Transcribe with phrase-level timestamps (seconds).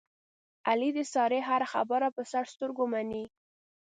[0.69, 3.23] علي د سارې هره خبره په سر سترګو مني.